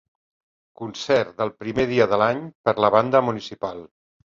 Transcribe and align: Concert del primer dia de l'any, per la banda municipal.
Concert 0.81 1.37
del 1.43 1.53
primer 1.65 1.87
dia 1.95 2.11
de 2.15 2.21
l'any, 2.25 2.43
per 2.67 2.79
la 2.87 2.95
banda 3.01 3.27
municipal. 3.33 3.91